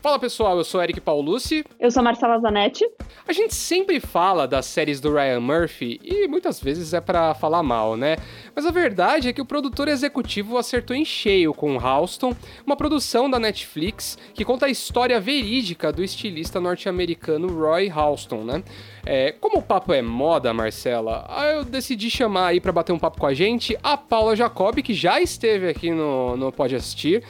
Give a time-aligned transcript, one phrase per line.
[0.00, 1.64] Fala pessoal, eu sou Eric Paulucci.
[1.78, 2.88] Eu sou Marcela Zanetti.
[3.26, 7.64] A gente sempre fala das séries do Ryan Murphy e muitas vezes é para falar
[7.64, 8.16] mal, né?
[8.54, 12.32] Mas a verdade é que o produtor executivo acertou em cheio com Halston,
[12.64, 18.62] uma produção da Netflix que conta a história verídica do estilista norte-americano Roy Halston, né?
[19.04, 23.18] É, como o papo é moda, Marcela, eu decidi chamar aí para bater um papo
[23.18, 27.24] com a gente a Paula Jacob, que já esteve aqui no, no Pode Assistir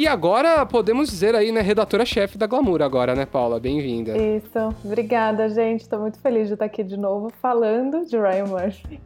[0.00, 3.60] que agora podemos dizer aí, né, redatora-chefe da Glamour agora, né, Paula?
[3.60, 4.16] Bem-vinda.
[4.16, 4.74] Isso.
[4.82, 5.82] Obrigada, gente.
[5.82, 8.98] Estou muito feliz de estar aqui de novo falando de Ryan Murphy.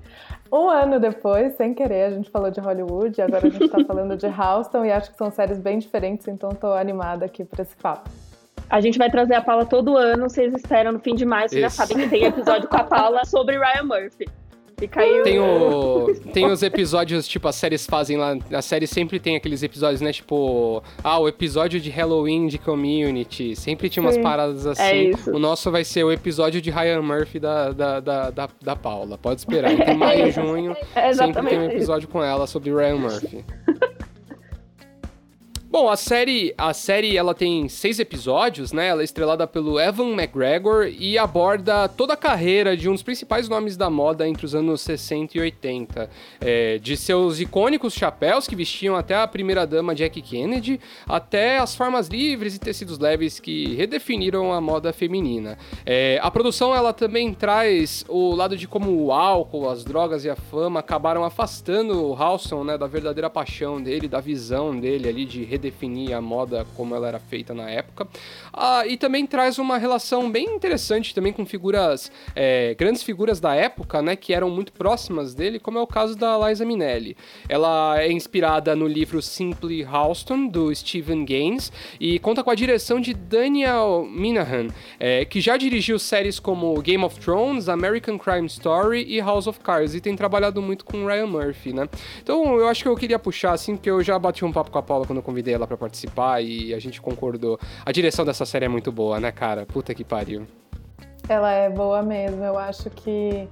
[0.53, 4.17] Um ano depois, sem querer, a gente falou de Hollywood, agora a gente está falando
[4.17, 7.75] de Houston e acho que são séries bem diferentes, então estou animada aqui para esse
[7.75, 8.09] papo.
[8.71, 11.61] A gente vai trazer a Paula todo ano, vocês esperam no fim de maio, vocês
[11.61, 14.27] já sabem que tem episódio com a Paula sobre Ryan Murphy.
[14.77, 18.37] Fica aí tem, o, tem os episódios, tipo, as séries fazem lá.
[18.53, 20.13] A série sempre tem aqueles episódios, né?
[20.13, 23.55] Tipo, ah, o episódio de Halloween de Community.
[23.57, 25.13] Sempre tinha umas Sim, paradas é assim.
[25.27, 28.77] É o nosso vai ser o episódio de Ryan Murphy da, da, da, da, da
[28.77, 29.17] Paula.
[29.17, 29.73] Pode esperar.
[29.73, 33.45] Em maio e junho, é sempre tem um episódio com ela sobre Ryan Murphy.
[35.75, 38.87] Bom, a série, a série ela tem seis episódios, né?
[38.87, 43.49] Ela é estrelada pelo Evan McGregor e aborda toda a carreira de um dos principais
[43.49, 46.09] nomes da moda entre os anos 60 e 80.
[46.41, 52.07] É, de seus icônicos chapéus que vestiam até a primeira-dama Jackie Kennedy, até as formas
[52.07, 55.59] livres e tecidos leves que redefiniram a moda feminina.
[55.85, 60.31] É, a produção ela também traz o lado de como o álcool, as drogas e
[60.31, 65.25] a fama acabaram afastando o Halston né, da verdadeira paixão dele, da visão dele ali
[65.25, 68.07] de definir a moda como ela era feita na época.
[68.53, 73.55] Ah, e também traz uma relação bem interessante também com figuras, é, grandes figuras da
[73.55, 77.17] época, né, que eram muito próximas dele, como é o caso da Liza Minnelli.
[77.49, 83.01] Ela é inspirada no livro Simply Halston, do Stephen Gaines, e conta com a direção
[83.01, 84.69] de Daniel Minahan,
[85.01, 89.61] é, que já dirigiu séries como Game of Thrones, American Crime Story e House of
[89.61, 91.89] Cards, e tem trabalhado muito com Ryan Murphy, né?
[92.23, 94.79] Então eu acho que eu queria puxar, assim, porque eu já bati um papo com
[94.79, 97.59] a Paula quando eu convidei ela para participar e a gente concordou.
[97.85, 99.65] A direção dessa série é muito boa, né, cara?
[99.67, 100.47] Puta que pariu.
[101.29, 102.45] Ela é boa mesmo.
[102.45, 103.49] Eu acho que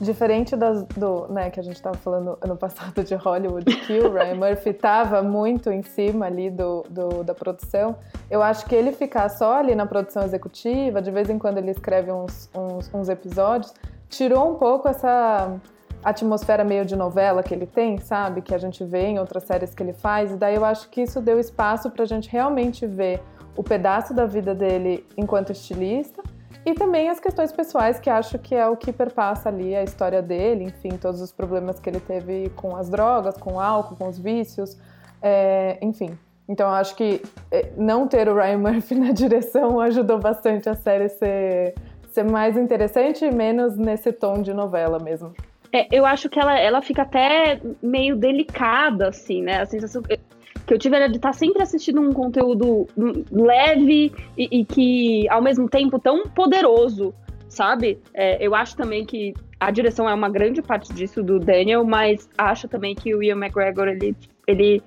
[0.00, 4.12] diferente das, do, né, que a gente estava falando ano passado de Hollywood, que o
[4.12, 7.96] Ryan Murphy estava muito em cima ali do, do, da produção,
[8.30, 11.70] eu acho que ele ficar só ali na produção executiva, de vez em quando ele
[11.70, 13.72] escreve uns, uns, uns episódios,
[14.08, 15.56] tirou um pouco essa
[16.04, 18.42] atmosfera meio de novela que ele tem, sabe?
[18.42, 20.32] Que a gente vê em outras séries que ele faz.
[20.32, 23.22] E daí eu acho que isso deu espaço para a gente realmente ver
[23.56, 26.22] o pedaço da vida dele enquanto estilista
[26.66, 30.22] e também as questões pessoais, que acho que é o que perpassa ali a história
[30.22, 34.08] dele, enfim, todos os problemas que ele teve com as drogas, com o álcool, com
[34.08, 34.78] os vícios,
[35.20, 36.18] é, enfim.
[36.48, 40.74] Então eu acho que é, não ter o Ryan Murphy na direção ajudou bastante a
[40.74, 41.74] série ser,
[42.08, 45.34] ser mais interessante e menos nesse tom de novela mesmo.
[45.74, 49.60] É, eu acho que ela, ela fica até meio delicada, assim, né?
[49.60, 52.86] A sensação que eu tive era de estar sempre assistindo um conteúdo
[53.32, 57.12] leve e, e que, ao mesmo tempo, tão poderoso,
[57.48, 57.98] sabe?
[58.14, 62.28] É, eu acho também que a direção é uma grande parte disso do Daniel, mas
[62.38, 64.80] acho também que o Ian McGregor, ele, ele,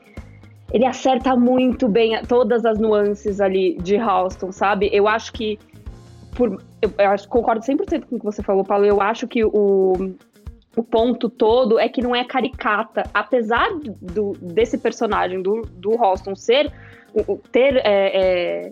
[0.72, 4.90] ele acerta muito bem todas as nuances ali de Halston, sabe?
[4.94, 5.59] Eu acho que
[6.38, 8.86] por, eu, eu concordo 100% com o que você falou, Paulo.
[8.86, 10.14] Eu acho que o,
[10.77, 13.03] o ponto todo é que não é caricata.
[13.11, 13.67] Apesar
[13.99, 16.71] do, desse personagem, do, do Ralston, ser,
[17.51, 18.71] ter é, é,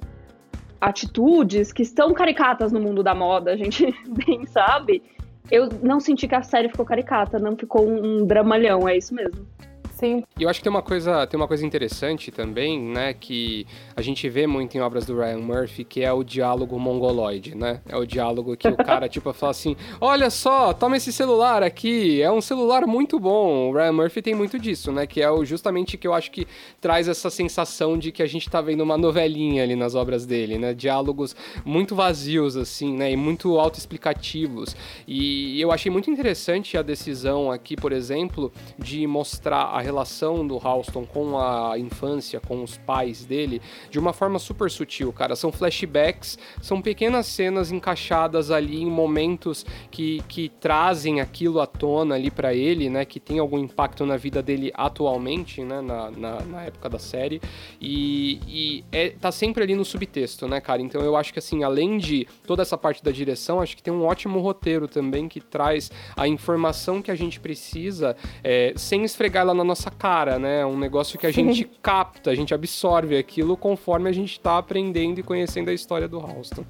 [0.80, 3.92] atitudes que estão caricatas no mundo da moda, a gente
[4.24, 5.02] bem sabe,
[5.50, 9.16] eu não senti que a série ficou caricata, não ficou um, um dramalhão, é isso
[9.16, 9.48] mesmo.
[9.96, 10.24] Sim.
[10.38, 14.02] E eu acho que tem uma coisa, tem uma coisa interessante também, né, que a
[14.02, 17.80] gente vê muito em obras do Ryan Murphy, que é o diálogo mongoloide, né?
[17.88, 22.22] É o diálogo que o cara tipo fala assim: "Olha só, toma esse celular aqui,
[22.22, 23.70] é um celular muito bom".
[23.70, 26.46] O Ryan Murphy tem muito disso, né, que é o justamente que eu acho que
[26.82, 30.58] traz essa sensação de que a gente tá vendo uma novelinha ali nas obras dele,
[30.58, 30.74] né?
[30.74, 31.34] Diálogos
[31.64, 34.76] muito vazios assim, né, e muito autoexplicativos.
[35.08, 40.58] E eu achei muito interessante a decisão aqui, por exemplo, de mostrar a relação do
[40.58, 45.36] Halston com a infância, com os pais dele, de uma forma super sutil, cara.
[45.36, 52.16] São flashbacks, são pequenas cenas encaixadas ali em momentos que, que trazem aquilo à tona
[52.16, 53.06] ali para ele, né?
[53.06, 55.82] Que tem algum impacto na vida dele atualmente, né?
[55.82, 57.40] Na, na, na época da série.
[57.80, 60.82] E, e é, tá sempre ali no subtexto, né, cara?
[60.82, 63.94] Então eu acho que, assim, além de toda essa parte da direção, acho que tem
[63.94, 69.44] um ótimo roteiro também que traz a informação que a gente precisa é, sem esfregar
[69.44, 70.66] ela na nossa cara, né?
[70.66, 75.20] Um negócio que a gente capta, a gente absorve aquilo conforme a gente tá aprendendo
[75.20, 76.64] e conhecendo a história do Halston.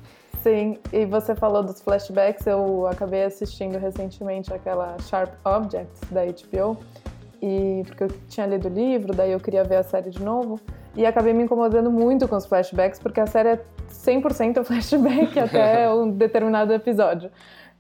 [0.46, 6.78] Sim, e você falou dos flashbacks, eu acabei assistindo recentemente aquela Sharp Objects da HBO,
[7.42, 10.60] e porque eu tinha lido o livro, daí eu queria ver a série de novo,
[10.96, 15.90] e acabei me incomodando muito com os flashbacks, porque a série é 100% flashback até
[15.94, 17.32] um determinado episódio.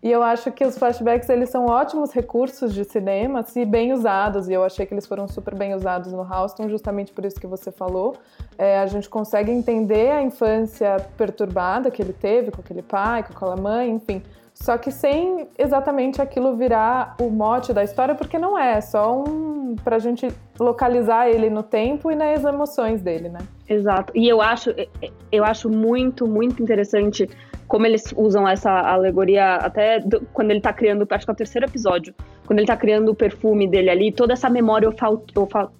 [0.06, 4.48] E eu acho que os flashbacks eles são ótimos recursos de cinema, se bem usados.
[4.48, 7.48] E eu achei que eles foram super bem usados no Houston, justamente por isso que
[7.48, 8.16] você falou.
[8.56, 13.34] É, a gente consegue entender a infância perturbada que ele teve com aquele pai, com
[13.34, 14.22] aquela mãe, enfim.
[14.54, 19.12] Só que sem exatamente aquilo virar o mote da história, porque não é, é só
[19.12, 20.28] um pra gente
[20.60, 23.40] localizar ele no tempo e nas emoções dele, né?
[23.68, 24.14] Exato.
[24.16, 24.70] E eu acho,
[25.32, 27.28] eu acho muito, muito interessante
[27.68, 31.38] como eles usam essa alegoria até do, quando ele tá criando, acho que é o
[31.38, 32.14] terceiro episódio,
[32.46, 34.90] quando ele tá criando o perfume dele ali, toda essa memória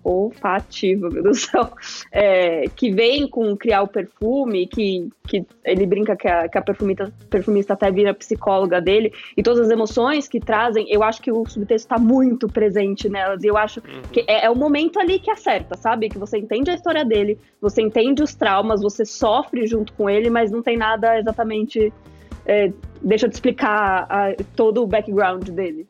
[0.04, 1.70] olfativa, meu Deus do céu,
[2.12, 6.62] é, que vem com criar o perfume, que, que ele brinca que a, que a
[6.62, 11.32] perfumista, perfumista até vira psicóloga dele, e todas as emoções que trazem, eu acho que
[11.32, 14.02] o subtexto tá muito presente nelas, e eu acho uhum.
[14.12, 16.10] que é, é o momento ali que acerta, sabe?
[16.10, 20.30] Que você entende a história dele, você entende os traumas, você sofre junto com ele,
[20.30, 21.75] mas não tem nada exatamente.
[22.46, 25.88] É, deixa te explicar a, todo o background dele.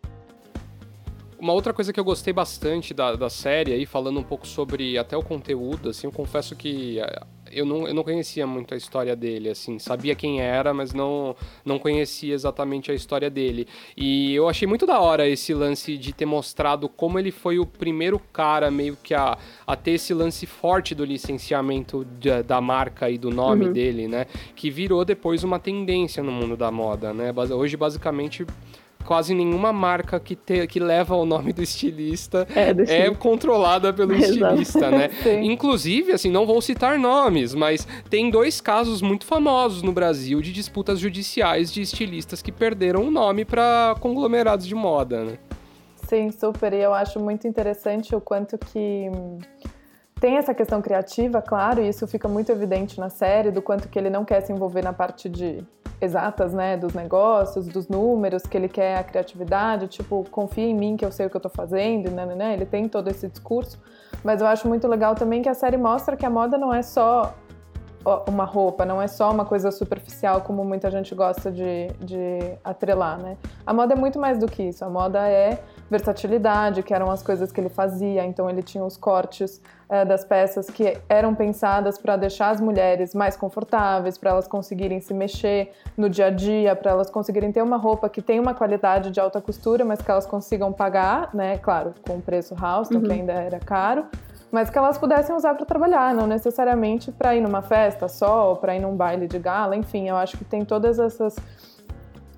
[1.37, 4.97] Uma outra coisa que eu gostei bastante da, da série aí, falando um pouco sobre
[4.97, 7.21] até o conteúdo, assim, eu confesso que eh,
[7.51, 11.36] eu não, eu não conhecia muito a história dele, assim, sabia quem era, mas não,
[11.63, 13.68] não conhecia exatamente a história dele.
[13.95, 17.65] E eu achei muito da hora esse lance de ter mostrado como ele foi o
[17.65, 23.09] primeiro cara meio que a, a ter esse lance forte do licenciamento de, da marca
[23.09, 23.74] e do nome uhum.
[23.74, 24.25] dele, né?
[24.56, 27.33] Que virou depois uma tendência no mundo da moda, né?
[27.51, 28.45] Hoje, basicamente
[29.05, 33.93] quase nenhuma marca que, te, que leva o nome do estilista é, do é controlada
[33.93, 35.09] pelo estilista, né?
[35.43, 40.51] Inclusive, assim, não vou citar nomes, mas tem dois casos muito famosos no Brasil de
[40.51, 45.37] disputas judiciais de estilistas que perderam o nome para conglomerados de moda, né?
[46.07, 46.73] Sim, super.
[46.73, 49.09] E eu acho muito interessante o quanto que
[50.19, 53.97] tem essa questão criativa, claro, e isso fica muito evidente na série, do quanto que
[53.97, 55.63] ele não quer se envolver na parte de
[56.05, 60.95] exatas, né, dos negócios, dos números, que ele quer a criatividade, tipo, confia em mim
[60.95, 63.27] que eu sei o que eu tô fazendo, né, né, né, ele tem todo esse
[63.27, 63.79] discurso,
[64.23, 66.81] mas eu acho muito legal também que a série mostra que a moda não é
[66.81, 67.33] só
[68.27, 73.17] uma roupa, não é só uma coisa superficial como muita gente gosta de, de atrelar,
[73.17, 73.35] né?
[73.65, 74.85] A moda é muito mais do que isso.
[74.85, 75.59] A moda é
[75.89, 78.25] versatilidade, que eram as coisas que ele fazia.
[78.25, 83.13] Então ele tinha os cortes é, das peças que eram pensadas para deixar as mulheres
[83.13, 87.61] mais confortáveis, para elas conseguirem se mexer no dia a dia, para elas conseguirem ter
[87.61, 91.57] uma roupa que tem uma qualidade de alta costura, mas que elas consigam pagar, né?
[91.57, 93.03] Claro, com o preço Houston, uhum.
[93.03, 94.05] que ainda era caro
[94.51, 98.55] mas que elas pudessem usar para trabalhar, não necessariamente para ir numa festa só ou
[98.55, 101.35] para ir num baile de gala, enfim, eu acho que tem todas essas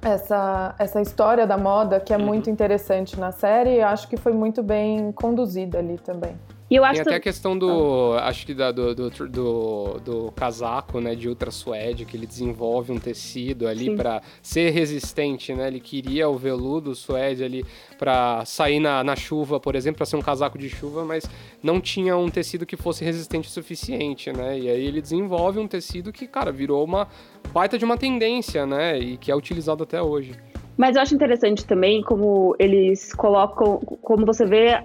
[0.08, 2.26] essa, essa história da moda que é uhum.
[2.26, 6.36] muito interessante na série e acho que foi muito bem conduzida ali também.
[6.70, 8.14] E eu acho Tem até a questão do.
[8.14, 8.28] Ah.
[8.28, 11.16] Acho que da, do, do, do, do, casaco, né?
[11.16, 15.68] De ultra suede, que ele desenvolve um tecido ali para ser resistente, né?
[15.68, 17.66] Ele queria o veludo suede ali
[17.98, 21.30] para sair na, na chuva, por exemplo, para ser um casaco de chuva, mas
[21.64, 24.60] não tinha um tecido que fosse resistente o suficiente, né?
[24.60, 27.08] E aí ele desenvolve um tecido que, cara, virou uma
[27.54, 29.00] baita de uma tendência, né?
[29.00, 30.36] E que é utilizado até hoje.
[30.78, 34.84] Mas eu acho interessante também como eles colocam, como você vê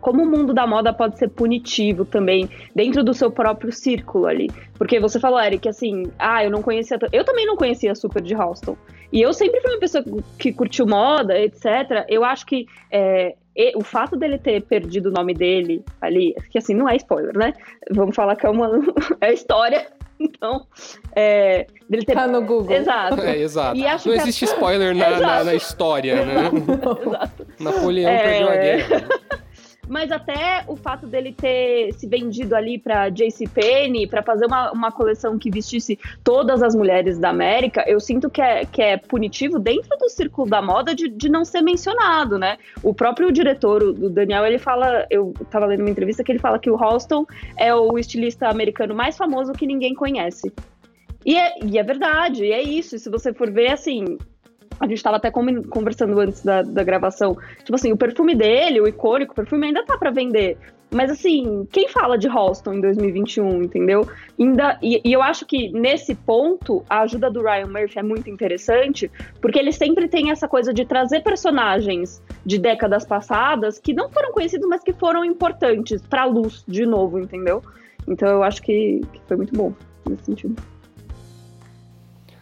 [0.00, 4.50] como o mundo da moda pode ser punitivo também dentro do seu próprio círculo ali.
[4.74, 6.98] Porque você falou, Eric, assim, ah, eu não conhecia.
[7.12, 8.76] Eu também não conhecia super de Halston.
[9.12, 10.04] E eu sempre fui uma pessoa
[10.38, 12.04] que curtiu moda, etc.
[12.08, 13.34] Eu acho que é,
[13.74, 17.52] o fato dele ter perdido o nome dele ali, que assim, não é spoiler, né?
[17.90, 18.70] Vamos falar que é uma
[19.20, 19.86] é história.
[20.22, 20.66] Então,
[21.16, 22.12] é, dele ter...
[22.12, 22.70] Tá no Google.
[22.70, 23.22] Exato.
[23.22, 23.80] É, exato.
[24.04, 24.48] não existe a...
[24.52, 26.50] spoiler na, na, na, história, né?
[27.06, 27.46] Exato.
[27.58, 28.22] Napoleão é...
[28.22, 29.08] perdeu a guerra.
[29.90, 34.92] Mas até o fato dele ter se vendido ali para JCPenney, para fazer uma, uma
[34.92, 39.58] coleção que vestisse todas as mulheres da América, eu sinto que é, que é punitivo
[39.58, 42.56] dentro do círculo da moda de, de não ser mencionado, né?
[42.84, 46.60] O próprio diretor, o Daniel, ele fala, eu estava lendo uma entrevista que ele fala
[46.60, 50.52] que o Halston é o estilista americano mais famoso que ninguém conhece.
[51.26, 52.94] E é, e é verdade, e é isso.
[52.94, 54.16] E se você for ver, assim,
[54.80, 57.36] a gente estava até conversando antes da, da gravação.
[57.58, 60.56] Tipo assim, o perfume dele, o icônico perfume, ainda tá para vender.
[60.90, 64.08] Mas assim, quem fala de Halston em 2021, entendeu?
[64.38, 68.28] Ainda, e, e, eu acho que nesse ponto a ajuda do Ryan Murphy é muito
[68.28, 69.08] interessante,
[69.40, 74.32] porque ele sempre tem essa coisa de trazer personagens de décadas passadas que não foram
[74.32, 77.62] conhecidos, mas que foram importantes para a luz de novo, entendeu?
[78.08, 79.72] Então eu acho que, que foi muito bom
[80.08, 80.56] nesse sentido.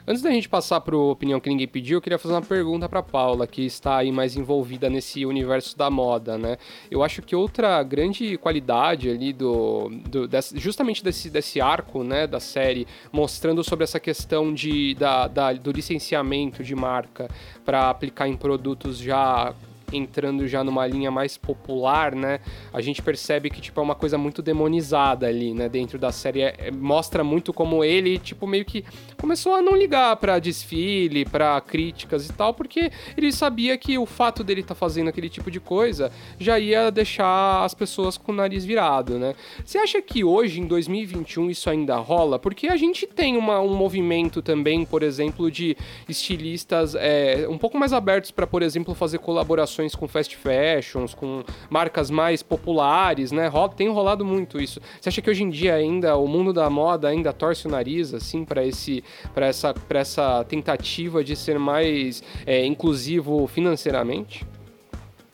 [0.09, 3.03] Antes da gente passar para opinião que ninguém pediu, eu queria fazer uma pergunta para
[3.03, 6.57] Paula, que está aí mais envolvida nesse universo da moda, né?
[6.91, 12.27] Eu acho que outra grande qualidade ali do, do desse, justamente desse, desse arco, né,
[12.27, 17.29] da série, mostrando sobre essa questão de, da, da do licenciamento de marca
[17.62, 19.55] para aplicar em produtos já
[19.92, 22.40] entrando já numa linha mais popular, né?
[22.73, 25.68] A gente percebe que, tipo, é uma coisa muito demonizada ali, né?
[25.68, 26.42] Dentro da série.
[26.42, 28.85] É, é mostra muito como ele, tipo, meio que
[29.16, 34.07] começou a não ligar para desfile, para críticas e tal, porque ele sabia que o
[34.07, 38.33] fato dele estar tá fazendo aquele tipo de coisa já ia deixar as pessoas com
[38.33, 39.35] o nariz virado, né?
[39.64, 42.38] Você acha que hoje, em 2021, isso ainda rola?
[42.38, 45.76] Porque a gente tem uma, um movimento também, por exemplo, de
[46.09, 51.14] estilistas é, um pouco mais abertos para, por exemplo, fazer colaborações colaborações com fast fashions,
[51.14, 53.50] com marcas mais populares, né?
[53.76, 54.80] Tem rolado muito isso.
[55.00, 58.12] Você acha que hoje em dia ainda o mundo da moda ainda torce o nariz
[58.12, 64.47] assim para esse para essa para essa tentativa de ser mais é, inclusivo financeiramente?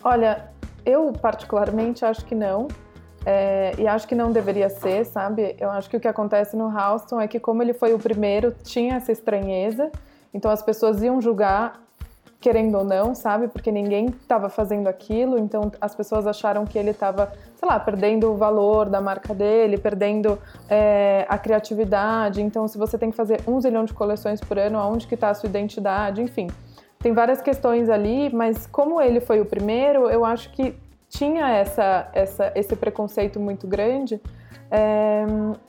[0.02, 0.50] Olha,
[0.84, 2.68] eu particularmente acho que não.
[3.26, 5.56] É, e acho que não deveria ser, sabe?
[5.58, 8.54] Eu acho que o que acontece no Houston é que, como ele foi o primeiro,
[8.62, 9.90] tinha essa estranheza,
[10.34, 11.83] então as pessoas iam julgar
[12.44, 13.48] querendo ou não, sabe?
[13.48, 18.30] Porque ninguém estava fazendo aquilo, então as pessoas acharam que ele estava, sei lá, perdendo
[18.30, 22.42] o valor da marca dele, perdendo é, a criatividade.
[22.42, 25.30] Então, se você tem que fazer um zilhão de coleções por ano, aonde que está
[25.30, 26.20] a sua identidade?
[26.20, 26.48] Enfim,
[26.98, 30.76] tem várias questões ali, mas como ele foi o primeiro, eu acho que
[31.08, 34.20] tinha essa, essa, esse preconceito muito grande
[34.70, 35.24] é,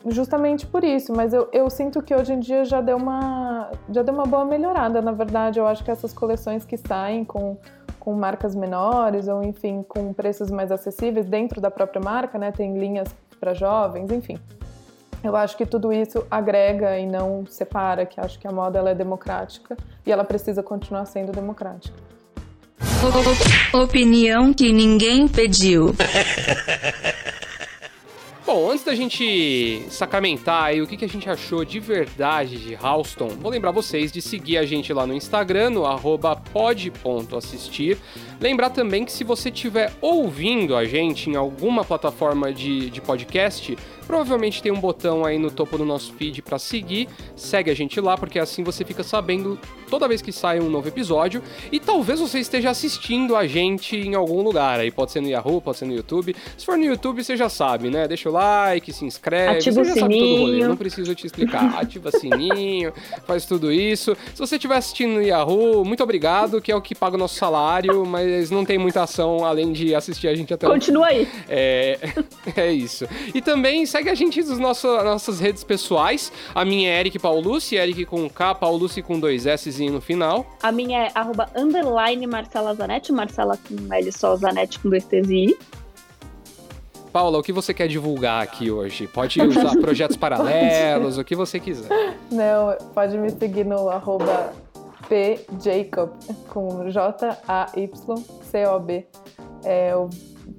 [0.07, 4.01] justamente por isso, mas eu, eu, sinto que hoje em dia já deu, uma, já
[4.01, 5.59] deu uma boa melhorada, na verdade.
[5.59, 7.57] Eu acho que essas coleções que saem com,
[7.99, 12.51] com marcas menores, ou enfim, com preços mais acessíveis dentro da própria marca, né?
[12.51, 13.07] Tem linhas
[13.39, 14.39] para jovens, enfim.
[15.23, 18.91] Eu acho que tudo isso agrega e não separa, que acho que a moda ela
[18.91, 19.75] é democrática
[20.05, 21.97] e ela precisa continuar sendo democrática.
[23.73, 25.93] Opinião que ninguém pediu.
[28.45, 32.75] Bom, antes da gente sacramentar aí o que, que a gente achou de verdade de
[32.75, 35.81] Halston, vou lembrar vocês de seguir a gente lá no Instagram, no
[36.53, 37.97] pod.assistir.
[38.39, 43.75] Lembrar também que se você estiver ouvindo a gente em alguma plataforma de, de podcast,
[44.05, 47.09] Provavelmente tem um botão aí no topo do nosso feed para seguir.
[47.35, 50.87] Segue a gente lá, porque assim você fica sabendo toda vez que sai um novo
[50.87, 51.41] episódio.
[51.71, 54.79] E talvez você esteja assistindo a gente em algum lugar.
[54.79, 56.35] Aí pode ser no Yahoo, pode ser no YouTube.
[56.57, 58.07] Se for no YouTube, você já sabe, né?
[58.07, 59.57] Deixa o like, se inscreve.
[59.57, 60.69] Ativa você o sininho.
[60.69, 61.73] Não preciso te explicar.
[61.79, 62.93] Ativa sininho,
[63.25, 64.15] faz tudo isso.
[64.33, 67.35] Se você estiver assistindo no Yahoo, muito obrigado, que é o que paga o nosso
[67.35, 71.27] salário, mas não tem muita ação além de assistir a gente até Continua aí.
[71.47, 71.99] É,
[72.55, 73.07] é isso.
[73.33, 76.31] E também segue a gente nas nossas redes pessoais.
[76.53, 80.45] A minha é Eric Paulucci, Eric com K, Paulucci com dois S no final.
[80.61, 85.29] A minha é arroba underline Marcela Zanetti, Marcela com L só, Zanetti com dois T's
[85.29, 85.57] e I.
[87.15, 89.07] Paula, o que você quer divulgar aqui hoje?
[89.07, 91.87] Pode usar projetos paralelos, o que você quiser.
[92.29, 94.53] Não, pode me seguir no arroba
[95.07, 96.11] pjacob,
[96.49, 97.45] com J-A-Y-C-O-B.
[99.63, 100.09] É, eu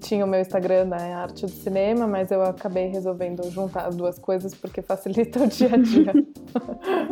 [0.01, 3.97] tinha o meu Instagram na né, Arte do Cinema, mas eu acabei resolvendo juntar as
[3.97, 6.13] duas coisas porque facilita o dia a dia.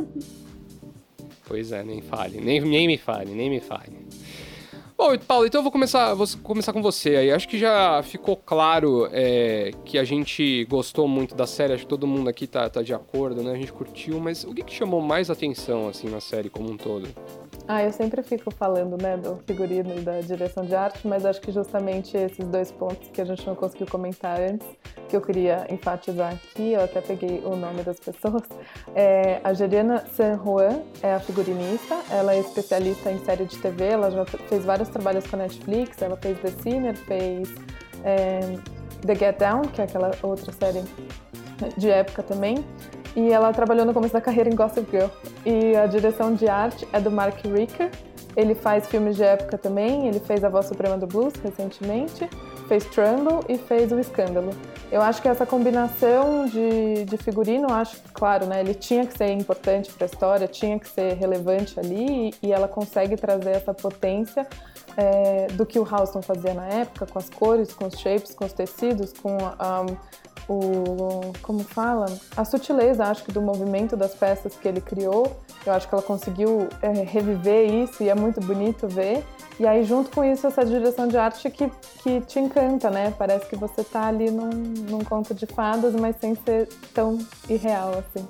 [1.47, 4.07] pois é, nem fale, nem, nem me fale, nem me fale.
[4.97, 7.33] Bom, Paulo, então eu vou começar, vou começar com você aí.
[7.33, 11.89] Acho que já ficou claro é, que a gente gostou muito da série, acho que
[11.89, 13.53] todo mundo aqui tá, tá de acordo, né?
[13.53, 16.77] A gente curtiu, mas o que, que chamou mais atenção, assim, na série como um
[16.77, 17.09] todo?
[17.67, 21.41] Ah, eu sempre fico falando, né, do figurino e da direção de arte, mas acho
[21.41, 24.67] que justamente esses dois pontos que a gente não conseguiu comentar antes,
[25.09, 28.43] que eu queria enfatizar aqui, eu até peguei o nome das pessoas.
[28.97, 33.87] É, a Geriana San Juan é a figurinista, ela é especialista em série de TV,
[33.87, 37.53] ela já fez vários trabalhos com a Netflix, ela fez The Sinner, fez
[38.05, 38.41] é,
[39.05, 40.85] The Get Down, que é aquela outra série
[41.77, 42.65] de época também.
[43.17, 45.09] E ela trabalhou no começo da carreira em Gossip Girl.
[45.45, 47.91] E a direção de arte é do Mark Ricker.
[48.37, 50.09] Ele faz filmes de época também.
[50.09, 52.29] Ele fez A Voz Suprema do Blues recentemente,
[52.67, 54.51] fez Trumbull e fez O Escândalo.
[54.91, 59.17] Eu acho que essa combinação de, de figurino, acho que, claro, né, ele tinha que
[59.17, 63.51] ser importante para a história, tinha que ser relevante ali, e, e ela consegue trazer
[63.51, 64.47] essa potência
[64.97, 68.45] é, do que o Houston fazia na época, com as cores, com os shapes, com
[68.45, 69.97] os tecidos, com um,
[70.49, 72.07] o como fala?
[72.37, 75.41] A sutileza acho que do movimento das peças que ele criou.
[75.65, 79.25] Eu acho que ela conseguiu é, reviver isso e é muito bonito ver.
[79.59, 81.71] E aí junto com isso essa direção de arte que,
[82.03, 83.15] que te encanta né?
[83.17, 87.93] Parece que você está ali num, num conto de fadas mas sem ser tão irreal
[87.99, 88.27] assim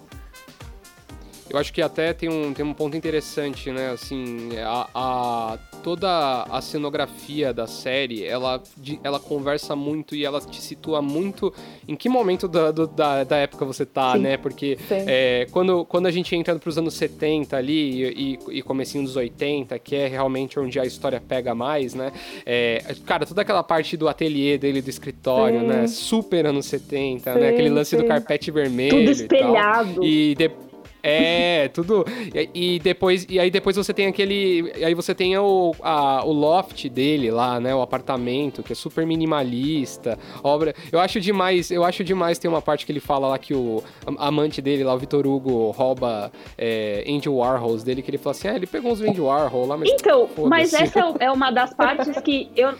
[1.54, 3.90] eu acho que até tem um, tem um ponto interessante, né?
[3.90, 8.60] Assim, a, a, toda a cenografia da série, ela,
[9.04, 11.54] ela conversa muito e ela te situa muito
[11.86, 14.18] em que momento da, do, da, da época você tá, Sim.
[14.18, 14.36] né?
[14.36, 19.14] Porque é, quando, quando a gente entra pros anos 70 ali e, e, comecinho dos
[19.14, 22.10] 80, que é realmente onde a história pega mais, né?
[22.44, 25.66] É, cara, toda aquela parte do ateliê dele, do escritório, Sim.
[25.66, 25.86] né?
[25.86, 27.48] Super anos 70, Sim, né?
[27.50, 29.90] Aquele lance do carpete vermelho Tudo espelhado.
[29.90, 30.04] E, tal.
[30.04, 30.73] e depois
[31.06, 32.02] é, tudo.
[32.34, 34.72] E, e, depois, e aí depois você tem aquele.
[34.82, 37.74] Aí você tem o, a, o loft dele lá, né?
[37.74, 40.18] O apartamento, que é super minimalista.
[40.42, 40.74] Obra.
[40.90, 43.82] Eu acho demais, eu acho demais tem uma parte que ele fala lá que o
[44.16, 48.48] amante dele, lá, o Vitor Hugo, rouba é, Andy Warhols dele, que ele fala assim:
[48.48, 49.90] ah, ele pegou uns Andy Warhol lá, mas.
[49.90, 52.72] Então, mas essa é, uma das partes que eu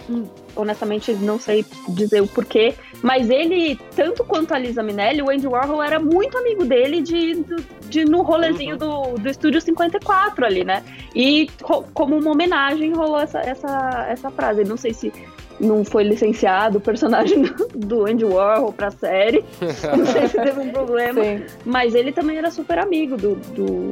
[0.57, 5.47] honestamente não sei dizer o porquê, mas ele, tanto quanto a Lisa Minelli, o Andy
[5.47, 7.57] Warhol era muito amigo dele de, de,
[7.89, 9.15] de no rolezinho uhum.
[9.17, 10.85] do, do Estúdio 54 ali, né?
[11.15, 11.49] E
[11.93, 14.63] como uma homenagem rolou essa, essa, essa frase.
[14.63, 15.13] Não sei se
[15.59, 17.43] não foi licenciado o personagem
[17.75, 19.45] do Andy Warhol pra série.
[19.97, 21.23] Não sei se teve um problema.
[21.23, 21.45] Sim.
[21.65, 23.91] Mas ele também era super amigo do, do,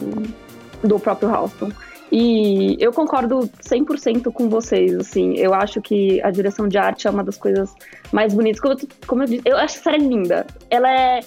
[0.83, 1.71] do próprio Halston.
[2.11, 7.11] E eu concordo 100% com vocês, assim, eu acho que a direção de arte é
[7.11, 7.73] uma das coisas
[8.13, 8.61] mais bonitas.
[8.61, 10.47] Como eu, como eu disse, eu acho a série linda.
[10.69, 11.21] Ela é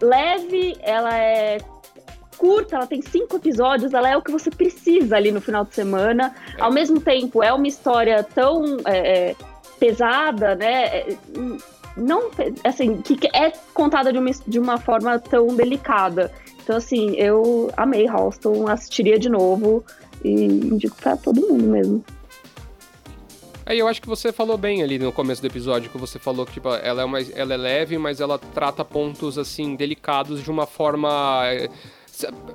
[0.00, 1.58] leve, ela é
[2.40, 5.74] curta, ela tem cinco episódios, ela é o que você precisa ali no final de
[5.74, 6.34] semana.
[6.56, 6.62] É.
[6.62, 9.36] Ao mesmo tempo, é uma história tão é, é
[9.78, 10.86] pesada, né?
[10.86, 11.16] É,
[11.96, 12.30] não,
[12.64, 16.32] assim, que é contada de uma, de uma forma tão delicada.
[16.62, 19.84] Então, assim, eu amei Halston, assistiria de novo.
[20.24, 22.04] E indico pra todo mundo mesmo.
[23.64, 26.44] Aí eu acho que você falou bem ali no começo do episódio, que você falou
[26.44, 30.50] que tipo, ela, é uma, ela é leve, mas ela trata pontos assim delicados de
[30.50, 31.42] uma forma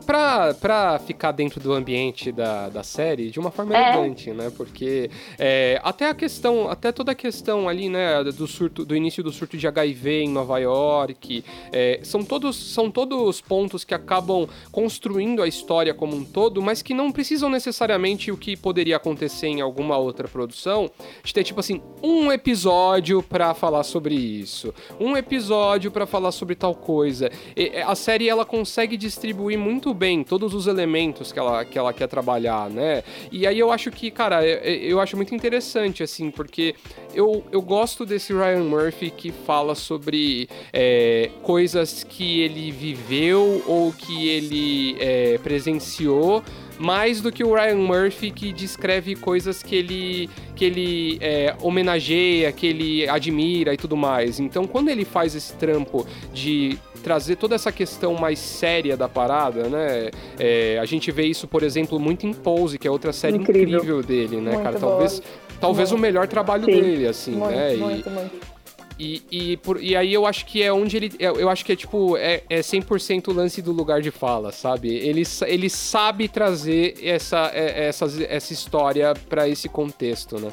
[0.05, 3.93] Pra, pra ficar dentro do ambiente da, da série de uma forma é.
[3.93, 4.51] elegante, né?
[4.55, 9.23] Porque é, até a questão, até toda a questão ali, né, do surto, do início
[9.23, 14.47] do surto de HIV em Nova York, é, são todos são todos pontos que acabam
[14.71, 19.47] construindo a história como um todo, mas que não precisam necessariamente o que poderia acontecer
[19.47, 20.89] em alguma outra produção,
[21.23, 26.55] de ter tipo assim, um episódio para falar sobre isso, um episódio para falar sobre
[26.55, 27.31] tal coisa.
[27.55, 31.93] E, a série ela consegue distribuir muito bem todos os elementos que ela, que ela
[31.93, 33.03] quer trabalhar, né?
[33.31, 36.75] E aí eu acho que, cara, eu, eu acho muito interessante, assim, porque
[37.13, 43.91] eu, eu gosto desse Ryan Murphy que fala sobre é, coisas que ele viveu ou
[43.93, 46.43] que ele é, presenciou
[46.79, 52.51] mais do que o Ryan Murphy que descreve coisas que ele que ele é, homenageia,
[52.51, 54.39] que ele admira e tudo mais.
[54.39, 59.69] Então, quando ele faz esse trampo de trazer toda essa questão mais séria da parada,
[59.69, 60.09] né?
[60.39, 63.77] É, a gente vê isso, por exemplo, muito em Pose, que é outra série incrível,
[63.77, 64.79] incrível dele, né, muito cara?
[64.79, 64.91] Boa.
[64.91, 65.21] Talvez,
[65.61, 66.71] talvez o melhor trabalho Sim.
[66.71, 67.75] dele, assim, muito, né?
[67.75, 68.54] Muito, e, muito.
[68.97, 71.11] E, e, por, e aí eu acho que é onde ele.
[71.19, 72.15] É, eu acho que é tipo.
[72.15, 74.93] É, é 100% o lance do lugar de fala, sabe?
[74.93, 80.51] Ele, ele sabe trazer essa, é, essa, essa história para esse contexto, né?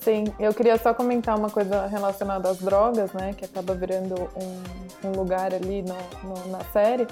[0.00, 3.32] Sim, eu queria só comentar uma coisa relacionada às drogas, né?
[3.36, 7.06] Que acaba virando um, um lugar ali no, no, na série.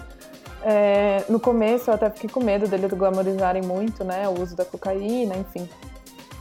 [0.63, 4.29] É, no começo eu até fiquei com medo deles glamorizarem muito, né?
[4.29, 5.69] O uso da cocaína, enfim.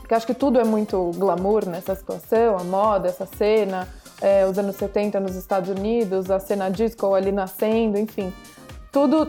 [0.00, 3.86] Porque acho que tudo é muito glamour nessa situação, a moda, essa cena,
[4.20, 8.32] é, os anos 70 nos Estados Unidos, a cena disco ali nascendo, enfim.
[8.92, 9.28] Tudo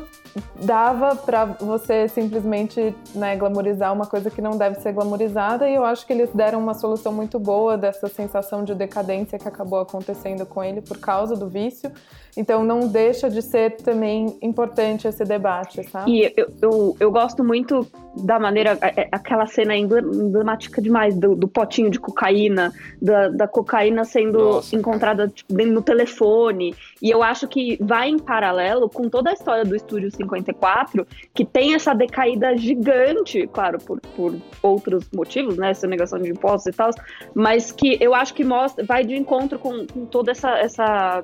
[0.56, 5.84] dava para você simplesmente né, glamorizar uma coisa que não deve ser glamorizada e eu
[5.84, 10.45] acho que eles deram uma solução muito boa dessa sensação de decadência que acabou acontecendo
[10.45, 11.91] com ele por causa do vício.
[12.35, 16.11] Então não deixa de ser também importante esse debate, sabe?
[16.11, 21.35] E eu, eu, eu gosto muito da maneira, é, é, aquela cena emblemática demais do,
[21.35, 26.75] do potinho de cocaína, da, da cocaína sendo Nossa, encontrada tipo, no telefone.
[27.01, 31.45] E eu acho que vai em paralelo com toda a história do Estúdio 54, que
[31.45, 35.71] tem essa decaída gigante, claro, por, por outros motivos, né?
[35.71, 36.89] Essa negação de impostos e tal,
[37.33, 41.23] mas que eu acho que mostra, vai de encontro com, com toda essa, essa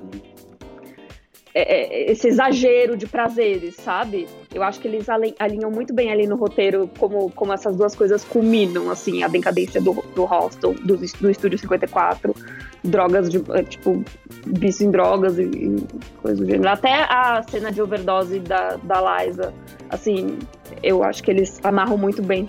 [1.54, 4.26] é, é, esse exagero de prazeres, sabe?
[4.54, 8.24] Eu acho que eles alinham muito bem ali no roteiro como, como essas duas coisas
[8.24, 12.34] culminam, assim, a decadência do, do Halston, do, do Estúdio 54,
[12.84, 14.02] drogas, de, é, tipo,
[14.46, 15.86] vício em drogas e, e
[16.22, 16.68] coisa do gênero.
[16.68, 19.52] Até a cena de overdose da, da Liza,
[19.90, 20.38] assim,
[20.82, 22.46] eu acho que eles amarram muito bem.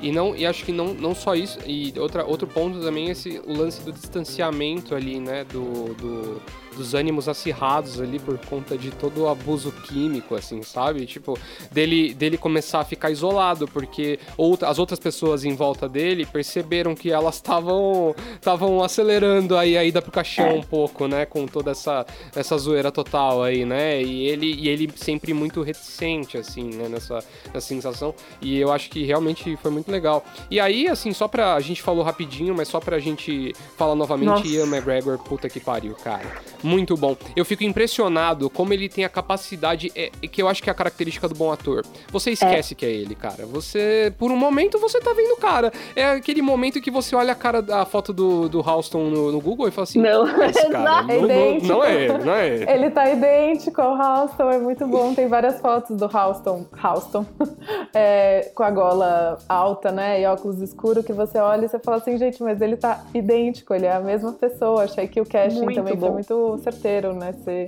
[0.00, 3.12] E, não, e acho que não, não só isso, e outra, outro ponto também é
[3.12, 6.42] esse, o lance do distanciamento ali, né, do, do
[6.78, 11.04] dos ânimos acirrados ali por conta de todo o abuso químico, assim, sabe?
[11.04, 11.36] Tipo,
[11.70, 16.94] dele, dele começar a ficar isolado, porque outra, as outras pessoas em volta dele perceberam
[16.94, 21.26] que elas estavam estavam acelerando aí a ida pro caixão um pouco, né?
[21.26, 24.00] Com toda essa, essa zoeira total aí, né?
[24.00, 26.88] E ele, e ele sempre muito reticente, assim, né?
[26.88, 27.18] Nessa,
[27.52, 28.14] nessa sensação.
[28.40, 30.24] E eu acho que realmente foi muito legal.
[30.50, 31.54] E aí, assim, só pra.
[31.54, 34.46] A gente falou rapidinho, mas só pra gente falar novamente, Nossa.
[34.46, 36.28] Ian McGregor, puta que pariu, cara
[36.68, 37.16] muito bom.
[37.34, 40.74] Eu fico impressionado como ele tem a capacidade, é, que eu acho que é a
[40.74, 41.84] característica do bom ator.
[42.12, 42.76] Você esquece é.
[42.76, 43.46] que é ele, cara.
[43.46, 45.72] Você, por um momento, você tá vendo o cara.
[45.96, 49.40] É aquele momento que você olha a cara da foto do, do Halston no, no
[49.40, 52.70] Google e fala assim: Não, esse cara, não, não, não, é ele, não é ele.
[52.70, 55.14] Ele tá idêntico ao Halston, é muito bom.
[55.14, 57.24] Tem várias fotos do Halston, Halston
[57.94, 60.20] é, com a gola alta, né?
[60.20, 63.74] E óculos escuros, que você olha e você fala assim, gente, mas ele tá idêntico,
[63.74, 64.84] ele é a mesma pessoa.
[64.84, 66.06] Achei que o casting muito também bom.
[66.06, 67.66] foi muito certeiro nesse,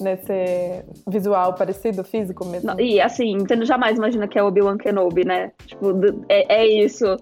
[0.00, 2.68] nesse visual parecido, físico mesmo.
[2.68, 5.52] Não, e assim, Nintendo jamais imagina que é Obi-Wan Kenobi, né?
[5.66, 5.94] Tipo,
[6.28, 7.16] é, é isso.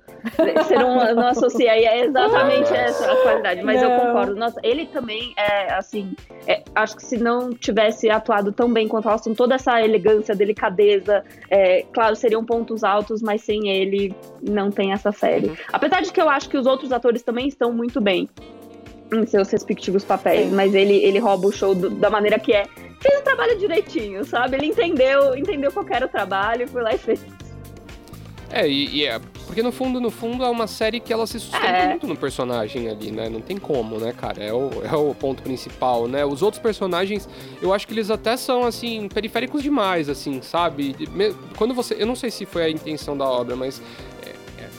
[0.57, 3.63] Você não, não associa, é exatamente essa a qualidade.
[3.63, 3.91] Mas não.
[3.91, 4.35] eu concordo.
[4.35, 6.15] Nossa, ele também é, assim,
[6.47, 10.35] é, acho que se não tivesse atuado tão bem quanto o Austin, toda essa elegância,
[10.35, 15.49] delicadeza, é, claro, seriam pontos altos, mas sem ele não tem essa série.
[15.49, 15.57] Uhum.
[15.73, 18.29] Apesar de que eu acho que os outros atores também estão muito bem
[19.13, 20.55] em seus respectivos papéis, Sim.
[20.55, 22.67] mas ele, ele rouba o show do, da maneira que é.
[23.01, 24.57] Fez o trabalho direitinho, sabe?
[24.57, 27.21] Ele entendeu, entendeu qual era o trabalho, foi lá e fez.
[28.51, 29.21] É, e, e, é.
[29.47, 31.89] Porque no fundo, no fundo, é uma série que ela se sustenta é.
[31.89, 33.29] muito no personagem ali, né?
[33.29, 34.43] Não tem como, né, cara?
[34.43, 36.25] É o, é o ponto principal, né?
[36.25, 37.29] Os outros personagens,
[37.61, 40.97] eu acho que eles até são, assim, periféricos demais, assim, sabe?
[41.57, 41.95] Quando você.
[41.99, 43.81] Eu não sei se foi a intenção da obra, mas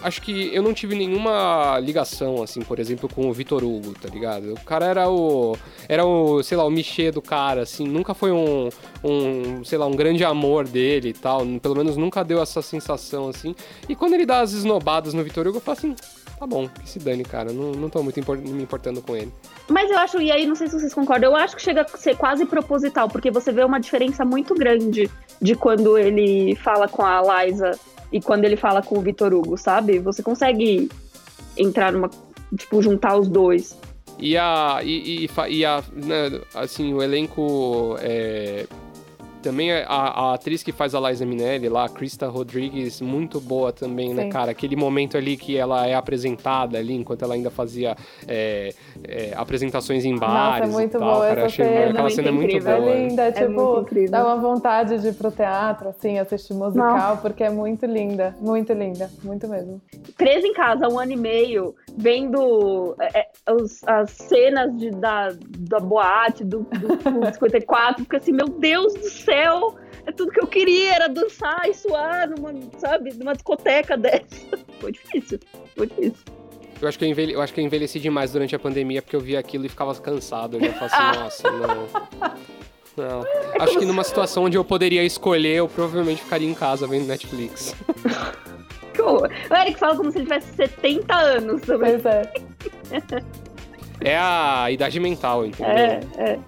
[0.04, 4.10] acho que eu não tive nenhuma ligação, assim, por exemplo, com o Vitor Hugo, tá
[4.10, 4.54] ligado?
[4.54, 5.56] O cara era o.
[5.88, 8.70] Era o, sei lá, o Michê do cara, assim, nunca foi um,
[9.04, 11.46] um, sei lá, um grande amor dele e tal.
[11.62, 13.56] Pelo menos nunca deu essa sensação, assim.
[13.88, 15.96] E quando ele dá as esnobadas no Vitor Hugo, eu falo assim.
[16.40, 17.52] Tá bom, que se dane, cara.
[17.52, 19.34] Não, não tô muito import me importando com ele.
[19.68, 21.98] Mas eu acho, e aí não sei se vocês concordam, eu acho que chega a
[21.98, 25.10] ser quase proposital, porque você vê uma diferença muito grande
[25.42, 27.72] de quando ele fala com a Liza
[28.12, 30.00] e quando ele fala com o Vitor Hugo, sabe?
[30.00, 30.90] Você consegue
[31.56, 32.10] entrar numa.
[32.56, 33.78] Tipo, juntar os dois.
[34.20, 34.80] E a.
[34.84, 35.84] E, e, e a.
[35.94, 37.98] Né, assim, o elenco.
[38.00, 38.66] É,
[39.42, 43.72] também a, a, atriz que faz a Liza Minelli lá, a Krista Rodrigues, muito boa
[43.72, 44.28] também, né, Sim.
[44.28, 44.52] né, cara?
[44.52, 47.96] Aquele momento ali que ela é apresentada ali, enquanto ela ainda fazia
[48.28, 48.74] é,
[49.04, 50.68] é, apresentações em bares.
[50.68, 51.90] Nossa, é muito tal, boa cara, essa cena.
[51.92, 52.76] Aquela cena é muito boa.
[52.76, 57.18] É linda, é tipo, dá uma vontade de ir pro teatro, assim, assistir musical, Não.
[57.18, 59.82] porque é muito linda, muito linda, muito mesmo.
[60.18, 65.30] Presa em casa um ano e meio, vendo é, é os, as cenas de, da,
[65.60, 69.37] da boate, do, do 54, fica assim, meu Deus do céu!
[69.38, 74.26] Céu, é tudo que eu queria, era dançar e suar numa, sabe, numa discoteca dessa.
[74.80, 75.40] Foi difícil,
[75.76, 76.24] foi difícil.
[76.80, 77.34] Eu acho, que eu, envelhe...
[77.34, 79.96] eu acho que eu envelheci demais durante a pandemia porque eu via aquilo e ficava
[79.96, 80.58] cansado.
[80.58, 81.20] Eu já falei assim,
[81.50, 81.88] nossa, não.
[82.96, 83.26] Não.
[83.26, 87.08] É acho que numa situação onde eu poderia escolher, eu provavelmente ficaria em casa vendo
[87.08, 87.76] Netflix.
[89.02, 92.00] o Eric fala como se ele tivesse 70 anos também.
[92.00, 92.32] Pois é.
[94.02, 95.74] É a idade mental, entendeu?
[95.76, 96.40] É, é.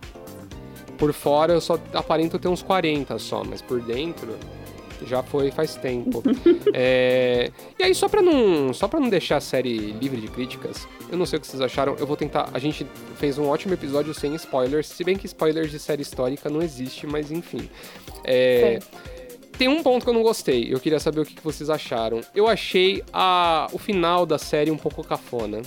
[0.99, 4.35] Por fora eu só aparento ter uns 40 só, mas por dentro.
[5.07, 6.21] Já foi faz tempo.
[6.73, 10.87] É, E aí, só pra, não, só pra não deixar a série livre de críticas,
[11.09, 12.49] eu não sei o que vocês acharam, eu vou tentar.
[12.53, 12.85] A gente
[13.17, 17.07] fez um ótimo episódio sem spoilers, se bem que spoilers de série histórica não existe,
[17.07, 17.69] mas enfim.
[18.23, 18.79] É,
[19.57, 20.73] tem um ponto que eu não gostei.
[20.73, 22.21] Eu queria saber o que vocês acharam.
[22.35, 25.61] Eu achei a, o final da série um pouco cafona.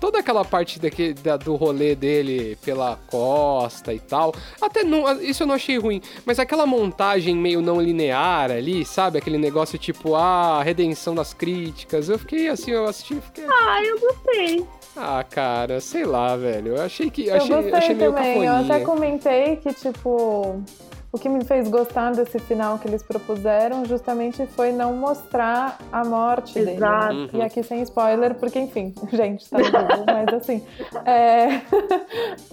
[0.00, 4.34] Toda aquela parte daquele, da- do rolê dele pela costa e tal.
[4.60, 6.00] Até não, isso eu não achei ruim.
[6.24, 9.18] Mas aquela montagem meio não linear ali, sabe?
[9.18, 12.08] Aquele negócio tipo, ah, redenção das críticas.
[12.08, 13.44] Eu fiquei assim, eu assisti e fiquei.
[13.48, 14.64] Ah, eu gostei.
[14.96, 16.76] Ah, cara, sei lá, velho.
[16.76, 17.26] Eu achei que.
[17.26, 18.44] Eu achei, achei meio também.
[18.44, 18.74] Eu cafoninha.
[18.74, 20.62] até comentei que, tipo,
[21.10, 26.04] o que me fez gostar desse final que eles propuseram justamente foi não mostrar a
[26.04, 26.72] morte dele.
[26.72, 27.14] Exato.
[27.14, 27.28] Uhum.
[27.32, 30.62] E aqui sem spoiler, porque enfim, gente, tá no Google, mas assim.
[31.06, 31.62] é,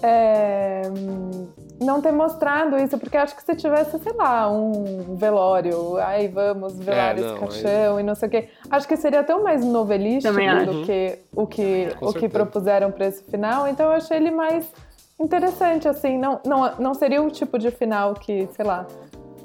[0.02, 0.82] é,
[1.78, 6.78] não ter mostrado isso, porque acho que se tivesse, sei lá, um velório, aí vamos
[6.78, 8.48] velar É, esse caixão e não sei o quê.
[8.70, 13.06] Acho que seria tão mais novelístico do que o que, Com o que propuseram pra
[13.06, 14.66] esse final, então eu achei ele mais
[15.18, 16.18] interessante, assim.
[16.18, 18.86] Não, não, não seria o tipo de final que, sei lá,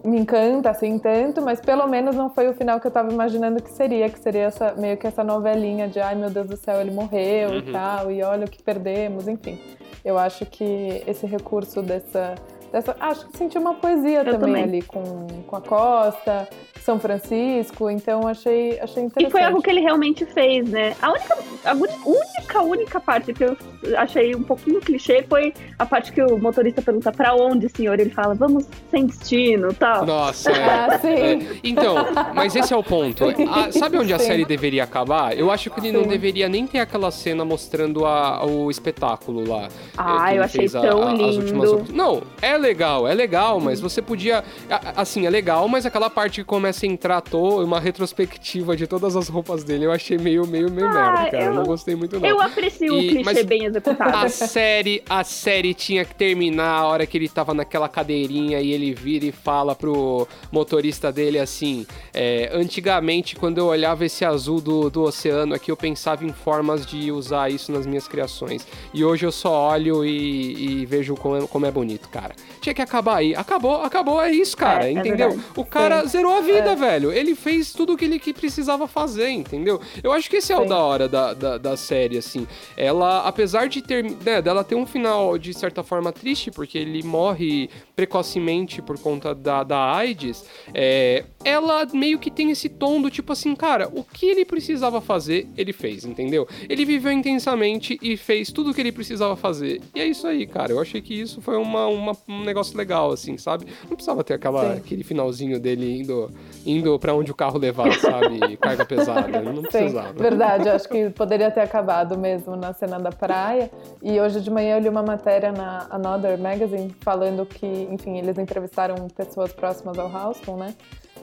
[0.04, 3.62] me encanta, assim, tanto, mas pelo menos não foi o final que eu tava imaginando
[3.62, 6.82] que seria, que seria essa, meio que essa novelinha de ai meu Deus do céu,
[6.82, 7.58] ele morreu Uhum.
[7.60, 9.60] e tal, e olha o que perdemos, enfim.
[10.04, 12.34] Eu acho que esse recurso dessa.
[12.72, 14.64] dessa acho que senti uma poesia também, também.
[14.64, 19.28] ali com, com a Costa, São Francisco, então achei, achei interessante.
[19.28, 20.96] E foi algo que ele realmente fez, né?
[21.00, 23.58] A única, a única, única parte que eu
[23.98, 28.00] achei um pouquinho clichê foi a parte que o motorista pergunta pra onde, senhor?
[28.00, 30.06] Ele fala, vamos sem destino tal.
[30.06, 30.64] Nossa, é.
[30.64, 31.08] Ah, sim.
[31.08, 31.96] É, Então,
[32.34, 33.24] mas esse é o ponto.
[33.50, 34.26] A- sabe onde a Sim.
[34.26, 35.38] série deveria acabar?
[35.38, 36.10] Eu acho que ele não Sim.
[36.10, 39.68] deveria nem ter aquela cena mostrando a- o espetáculo lá.
[39.98, 41.38] Ah, é, que eu achei a- tão a- as lindo.
[41.62, 44.44] últimas Não, é legal, é legal, mas você podia.
[44.70, 48.76] a- Assim, é legal, mas aquela parte que começa a entrar à toa, uma retrospectiva
[48.76, 51.51] de todas as roupas dele, eu achei meio, meio, meio Ah, merda, cara.
[51.52, 52.28] Eu não gostei muito, não.
[52.28, 54.16] Eu aprecio o E- clichê mas- bem executado.
[54.18, 58.72] A série, a série tinha que terminar a hora que ele tava naquela cadeirinha e
[58.72, 64.60] ele vira e fala pro motorista dele assim: é, antigamente, quando eu olhava esse azul
[64.62, 68.66] do, do oceano aqui, eu pensava em formas de usar isso nas minhas criações.
[68.94, 72.34] E hoje eu só olho e, e vejo como é, como é bonito, cara.
[72.62, 73.36] Tinha que acabar aí.
[73.36, 74.86] Acabou, acabou, é isso, cara.
[74.86, 75.30] É, é entendeu?
[75.32, 75.50] verdade.
[75.58, 76.08] o cara Sim.
[76.10, 76.76] zerou a vida, É.
[76.76, 77.12] velho.
[77.12, 79.82] Ele fez tudo o que ele que precisava fazer, entendeu?
[80.04, 80.70] Eu acho que esse é o Sim.
[80.70, 82.48] da hora da, da, da série, assim.
[82.78, 87.02] Ela, apesar de ter, né, dela ter um final de certa forma triste, porque ele
[87.04, 87.70] morre
[88.06, 93.32] precocemente por conta da, da AIDS, é, ela meio que tem esse tom do tipo
[93.32, 96.48] assim, cara, o que ele precisava fazer, ele fez, entendeu?
[96.68, 99.82] Ele viveu intensamente e fez tudo o que ele precisava fazer.
[99.94, 100.72] E é isso aí, cara.
[100.72, 103.66] Eu achei que isso foi uma, uma- um negócio legal, assim, sabe?
[103.84, 104.78] Não precisava ter aquela, Sim.
[104.80, 106.32] aquele finalzinho dele indo,
[106.66, 108.58] indo para onde o carro levar, sabe?
[108.58, 109.42] Carga pesada.
[109.42, 110.14] Não Sim, precisava.
[110.14, 110.70] verdade.
[110.70, 113.70] Acho que poderia ter acabado mesmo na cena da praia.
[114.02, 118.38] E hoje de manhã eu li uma matéria na Another Magazine falando que, enfim, eles
[118.38, 120.74] entrevistaram pessoas próximas ao Houston, né?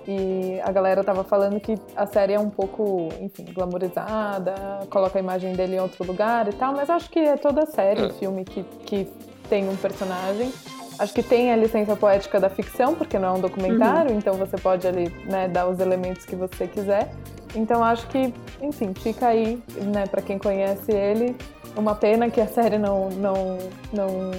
[0.06, 4.54] E a galera tava falando que a série é um pouco, enfim, glamourizada,
[4.88, 8.06] coloca a imagem dele em outro lugar e tal, mas acho que é toda série,
[8.06, 8.10] É.
[8.10, 9.06] filme que, que
[9.48, 10.52] tem um personagem.
[10.98, 14.56] Acho que tem a licença poética da ficção, porque não é um documentário, então você
[14.56, 17.12] pode ali né, dar os elementos que você quiser.
[17.54, 19.62] Então acho que, enfim, fica aí,
[19.94, 21.36] né, para quem conhece ele,
[21.76, 23.58] uma pena que a série não, não,
[23.92, 24.30] não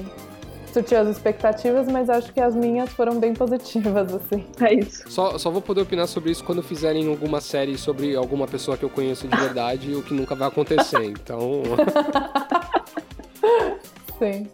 [0.79, 4.45] surtiu as expectativas, mas acho que as minhas foram bem positivas, assim.
[4.61, 5.03] É isso.
[5.09, 8.83] Só, só vou poder opinar sobre isso quando fizerem alguma série sobre alguma pessoa que
[8.83, 11.03] eu conheço de verdade, o que nunca vai acontecer.
[11.03, 11.63] Então.
[14.19, 14.47] Sim.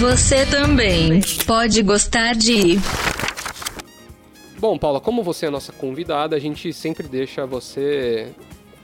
[0.00, 2.78] Você também pode gostar de
[4.58, 8.32] Bom, Paula, como você é a nossa convidada, a gente sempre deixa você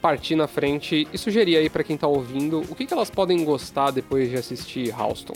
[0.01, 3.43] partir na frente e sugerir aí pra quem tá ouvindo o que, que elas podem
[3.43, 5.33] gostar depois de assistir Houston.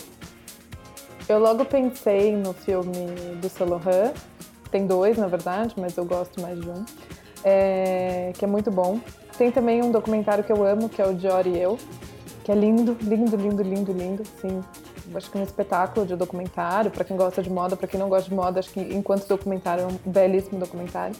[1.28, 3.08] Eu logo pensei no filme
[3.42, 4.14] do Solohan,
[4.70, 6.86] tem dois, na verdade, mas eu gosto mais de um,
[7.44, 9.00] é, que é muito bom.
[9.36, 11.80] Tem também um documentário que eu amo, que é o Dior e Eu,
[12.44, 14.62] que é lindo, lindo, lindo, lindo, lindo, sim.
[15.16, 18.08] Acho que é um espetáculo de documentário, para quem gosta de moda, para quem não
[18.08, 21.16] gosta de moda, acho que enquanto documentário é um belíssimo documentário.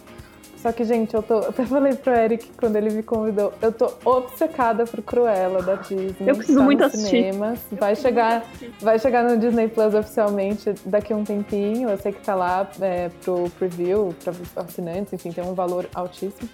[0.66, 3.70] Só que, gente, eu, tô, eu até falei pro Eric quando ele me convidou, eu
[3.70, 6.16] tô obcecada por Cruella da Disney.
[6.28, 7.32] Eu preciso Tá muito assistir.
[7.32, 8.44] Cinemas, vai chegar,
[8.80, 11.88] vai chegar no Disney Plus oficialmente daqui a um tempinho.
[11.88, 16.48] Eu sei que tá lá é, pro preview, para assinantes, enfim, tem um valor altíssimo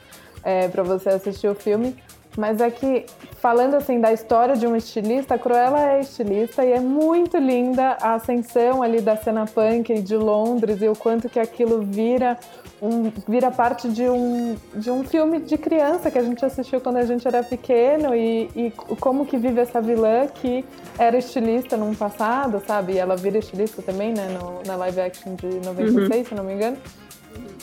[0.45, 1.97] é, para você assistir o filme.
[2.37, 3.05] Mas é que,
[3.41, 7.97] falando assim da história de um estilista, a Cruella é estilista e é muito linda
[8.01, 12.39] a ascensão ali da cena punk de Londres e o quanto que aquilo vira
[12.83, 16.97] um, vira parte de um, de um filme de criança que a gente assistiu quando
[16.97, 20.65] a gente era pequeno e, e como que vive essa vilã que
[20.99, 22.95] era estilista num passado, sabe?
[22.95, 24.27] E ela vira estilista também, né?
[24.39, 26.25] No, na live action de 96, uhum.
[26.25, 26.77] se não me engano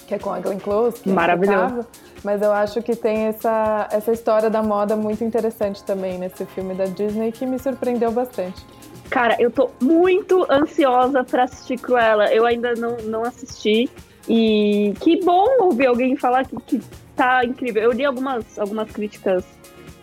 [0.07, 1.81] que é com a Glenn Close, que é Maravilhoso.
[1.81, 1.85] É
[2.23, 6.73] mas eu acho que tem essa, essa história da moda muito interessante também nesse filme
[6.73, 8.65] da Disney que me surpreendeu bastante.
[9.09, 12.33] Cara, eu tô muito ansiosa para assistir Cruella.
[12.33, 13.89] Eu ainda não, não assisti.
[14.27, 16.81] E que bom ouvir alguém falar que, que
[17.15, 17.83] tá incrível.
[17.83, 19.43] Eu li algumas, algumas críticas.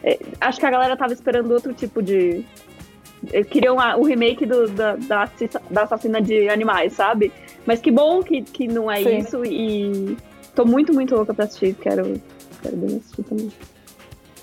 [0.02, 2.44] É, acho que a galera tava esperando outro tipo de.
[3.50, 5.28] Queriam o remake do, da, da,
[5.70, 7.32] da assassina de animais, sabe?
[7.64, 9.18] Mas que bom que, que não é Sim.
[9.18, 10.16] isso e
[10.54, 11.74] tô muito, muito louca pra assistir.
[11.74, 12.20] Quero,
[12.62, 13.50] quero bem assistir também.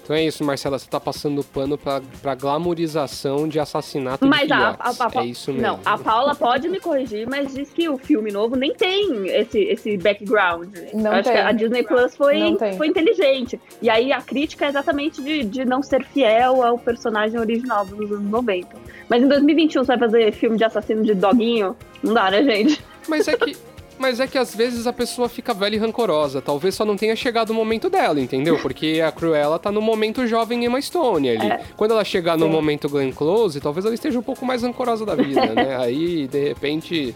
[0.04, 4.54] Então é isso, Marcela, você tá passando pano pra, pra glamorização de assassinato mas de
[4.54, 5.66] a, a, a, É isso mesmo.
[5.66, 9.60] Não, a Paula pode me corrigir, mas diz que o filme novo nem tem esse,
[9.60, 10.76] esse background.
[10.94, 11.34] Não Eu acho tem.
[11.34, 13.60] que a Disney Plus foi, foi inteligente.
[13.82, 18.12] E aí a crítica é exatamente de, de não ser fiel ao personagem original dos
[18.12, 18.68] anos 90.
[19.08, 21.78] Mas em 2021 você vai fazer filme de assassino de doguinho?
[22.04, 22.84] Não dá, né, gente?
[23.08, 23.56] Mas é que.
[23.98, 26.42] Mas é que às vezes a pessoa fica velha e rancorosa.
[26.42, 28.60] Talvez só não tenha chegado o momento dela, entendeu?
[28.60, 31.48] Porque a Cruella tá no momento jovem Emma Stone ali.
[31.48, 31.62] É.
[31.78, 32.52] Quando ela chegar no Sim.
[32.52, 35.78] momento Glenn Close, talvez ela esteja um pouco mais rancorosa da vida, né?
[35.82, 37.16] Aí, de repente.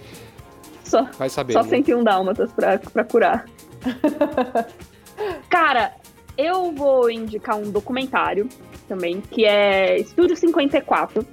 [0.84, 1.54] Só, vai saber.
[1.54, 1.70] Só né?
[1.70, 3.46] 101 dálmatas pra, pra curar.
[5.50, 5.94] Cara,
[6.38, 8.48] eu vou indicar um documentário
[8.88, 11.26] também, que é Estúdio 54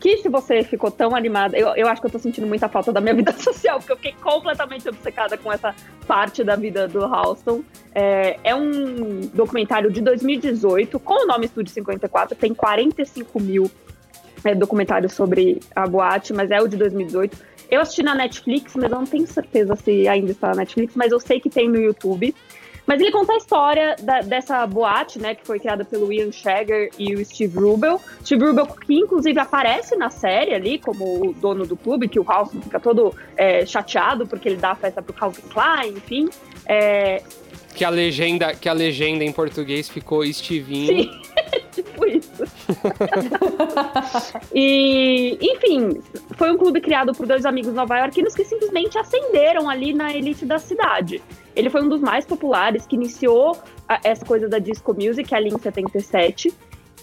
[0.00, 2.90] que se você ficou tão animada, eu, eu acho que eu tô sentindo muita falta
[2.90, 5.74] da minha vida social, porque eu fiquei completamente obcecada com essa
[6.06, 7.62] parte da vida do Halston.
[7.94, 13.70] É, é um documentário de 2018, com o nome Estúdio 54, tem 45 mil
[14.42, 17.50] é, documentários sobre a boate, mas é o de 2018.
[17.70, 21.12] Eu assisti na Netflix, mas eu não tenho certeza se ainda está na Netflix, mas
[21.12, 22.34] eu sei que tem no YouTube.
[22.90, 26.90] Mas ele conta a história da, dessa boate, né, que foi criada pelo Ian Shagger
[26.98, 28.00] e o Steve Rubel.
[28.24, 32.24] Steve Rubel, que inclusive aparece na série ali como o dono do clube, que o
[32.24, 36.28] House fica todo é, chateado porque ele dá a festa pro Calvin Klein, enfim.
[36.66, 37.22] É...
[37.76, 41.04] Que a legenda, que a legenda em português ficou Stevinho.
[41.04, 41.22] Sim,
[41.70, 42.42] tipo isso.
[44.52, 46.02] e, enfim,
[46.36, 50.58] foi um clube criado por dois amigos nova-iorquinos que simplesmente ascenderam ali na elite da
[50.58, 51.22] cidade.
[51.54, 53.56] Ele foi um dos mais populares, que iniciou
[53.88, 56.52] a, essa coisa da disco music ali em 77.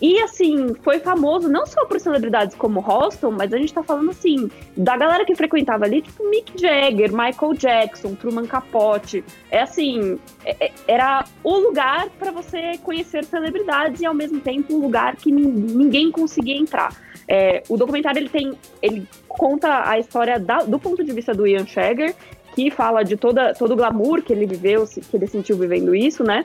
[0.01, 4.11] E, assim, foi famoso não só por celebridades como Holston, mas a gente tá falando,
[4.11, 9.23] assim, da galera que frequentava ali, tipo Mick Jagger, Michael Jackson, Truman Capote.
[9.49, 14.75] É assim, é, é era o lugar para você conhecer celebridades e, ao mesmo tempo,
[14.75, 16.95] um lugar que ninguém conseguia entrar.
[17.27, 18.53] É, o documentário, ele tem...
[18.81, 22.15] Ele conta a história da, do ponto de vista do Ian Shagger
[22.57, 26.23] que fala de toda, todo o glamour que ele viveu, que ele sentiu vivendo isso,
[26.23, 26.43] né?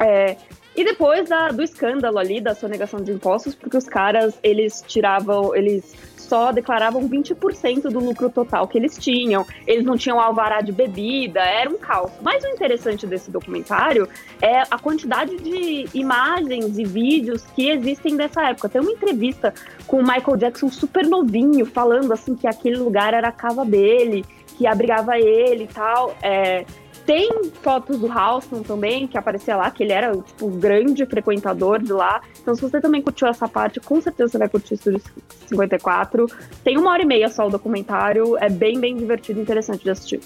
[0.00, 0.34] É,
[0.74, 5.54] e depois da, do escândalo ali da sonegação de impostos, porque os caras, eles tiravam,
[5.54, 10.72] eles só declaravam 20% do lucro total que eles tinham, eles não tinham alvará de
[10.72, 12.12] bebida, era um caos.
[12.22, 14.08] Mas o interessante desse documentário
[14.40, 18.70] é a quantidade de imagens e vídeos que existem dessa época.
[18.70, 19.52] Tem uma entrevista
[19.86, 24.24] com o Michael Jackson super novinho, falando assim que aquele lugar era a casa dele,
[24.56, 26.16] que abrigava ele e tal.
[26.22, 26.64] É,
[27.06, 27.30] tem
[27.62, 32.20] fotos do Halston também, que aparecia lá, que ele era, tipo, grande frequentador de lá.
[32.42, 35.00] Então, se você também curtiu essa parte, com certeza você vai curtir o Estúdio
[35.46, 36.26] 54.
[36.64, 39.90] Tem uma hora e meia só o documentário, é bem, bem divertido e interessante de
[39.90, 40.20] assistir.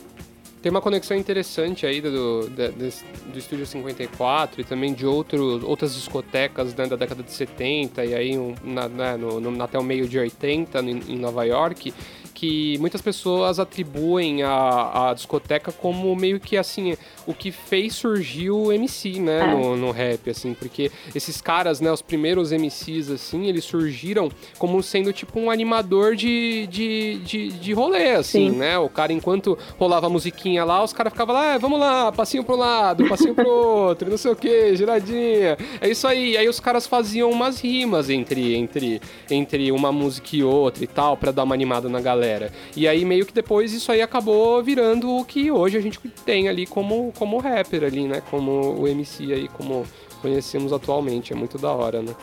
[0.63, 5.95] Tem uma conexão interessante aí do, do, do Estúdio 54 e também de outro, outras
[5.95, 9.83] discotecas né, da década de 70 e aí um, na, né, no, no, até o
[9.83, 11.95] meio de 80 em Nova York,
[12.41, 18.51] que muitas pessoas atribuem a, a discoteca como meio que assim o que fez surgir
[18.51, 19.47] o MC, né, é.
[19.55, 24.83] no, no rap, assim, porque esses caras, né, os primeiros MCs, assim, eles surgiram como
[24.83, 28.57] sendo tipo um animador de, de, de, de rolê, assim, Sim.
[28.57, 28.79] né?
[28.79, 32.43] O cara, enquanto rolava a musiquinha lá, os caras ficavam lá, ah, vamos lá, passinho
[32.43, 35.59] pro lado, passinho pro outro, não sei o que, giradinha.
[35.81, 36.39] É isso aí.
[36.39, 39.01] Aí os caras faziam umas rimas entre, entre,
[39.31, 42.53] entre uma música e outra e tal, para dar uma animada na galera galera.
[42.77, 46.49] E aí meio que depois isso aí acabou virando o que hoje a gente tem
[46.49, 48.23] ali como, como rapper ali, né?
[48.31, 49.85] Como o MC aí, como
[50.23, 51.33] conhecemos atualmente.
[51.33, 52.15] É muito da hora, né?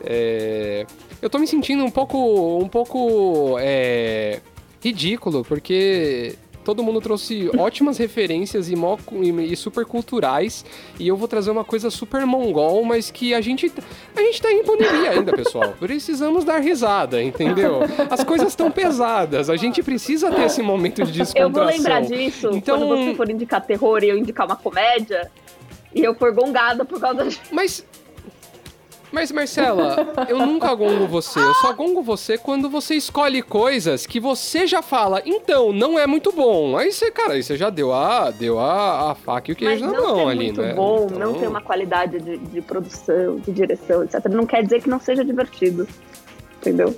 [0.00, 0.86] É...
[1.22, 4.40] Eu tô me sentindo um pouco, um pouco é...
[4.82, 10.64] ridículo, porque todo mundo trouxe ótimas referências e, mó, e, super culturais.
[10.98, 13.70] E eu vou trazer uma coisa super mongol, mas que a gente,
[14.16, 15.74] a gente tá em pandemia ainda, pessoal.
[15.78, 17.80] Precisamos dar risada, entendeu?
[18.10, 19.50] As coisas estão pesadas.
[19.50, 21.42] A gente precisa ter esse momento de descontração.
[21.42, 22.78] Eu vou lembrar disso então...
[22.78, 25.30] quando você for indicar terror e eu indicar uma comédia.
[25.94, 27.40] E eu for gongada por causa disso.
[27.52, 27.86] Mas
[29.14, 29.96] mas, Marcela,
[30.28, 31.38] eu nunca gongo você.
[31.38, 36.04] Eu só gongo você quando você escolhe coisas que você já fala, então, não é
[36.06, 36.76] muito bom.
[36.76, 39.86] Aí você, cara, aí você já deu a, deu a, a faca e o queijo
[39.86, 40.74] na mão ali, muito né?
[40.74, 41.18] bom, então...
[41.18, 44.26] não tem uma qualidade de, de produção, de direção, etc.
[44.28, 45.86] Não quer dizer que não seja divertido.
[46.60, 46.96] Entendeu?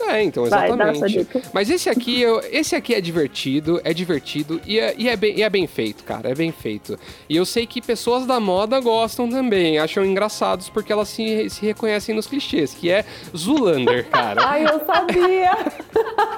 [0.00, 1.24] É, então, exatamente.
[1.24, 5.38] Vai, Mas esse aqui, esse aqui é divertido, é divertido e é, e, é bem,
[5.38, 6.30] e é bem feito, cara.
[6.30, 6.98] É bem feito.
[7.28, 11.64] E eu sei que pessoas da moda gostam também, acham engraçados porque elas se, se
[11.66, 13.04] reconhecem nos clichês, que é
[13.36, 14.42] Zulander, cara.
[14.48, 15.50] Ai, eu sabia!